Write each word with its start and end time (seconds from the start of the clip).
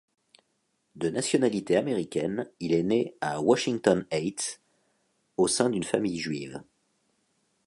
De 0.95 1.09
nationalité 1.11 1.75
américaine, 1.77 2.49
il 2.59 2.73
est 2.73 2.81
né 2.81 3.13
à 3.21 3.39
Washington 3.39 4.03
Heights, 4.09 4.59
au 5.37 5.47
sein 5.47 5.69
d'une 5.69 5.83
famille 5.83 6.17
juive. 6.17 6.63